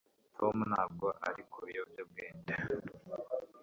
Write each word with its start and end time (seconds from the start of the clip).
Tom 0.37 0.55
ntabwo 0.71 1.07
ari 1.27 1.43
ku 1.51 1.57
biyobyabwenge 1.67 2.53